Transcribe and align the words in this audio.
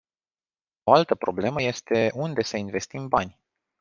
O 0.83 0.91
altă 0.93 1.15
problemă 1.15 1.61
este 1.61 2.11
unde 2.15 2.41
să 2.43 2.57
investim 2.57 3.07
bani. 3.07 3.39